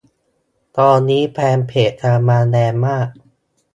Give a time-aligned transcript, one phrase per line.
[0.77, 3.07] ตอนนี้แฟนเพจ กำลังมาแรงมาก